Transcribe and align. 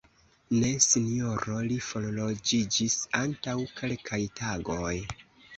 Ne 0.61 0.69
Sinjoro, 0.85 1.57
li 1.67 1.77
forloĝiĝis 1.89 2.97
antaŭ 3.21 3.57
kelkaj 3.77 4.23
tagoj. 4.41 4.99